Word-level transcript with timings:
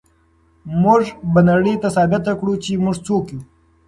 موږ 0.81 1.03
به 1.33 1.41
نړۍ 1.49 1.75
ته 1.81 1.87
ثابته 1.95 2.31
کړو 2.39 2.53
چې 2.63 2.81
موږ 2.83 2.97
څوک 3.07 3.25
یو. 3.33 3.41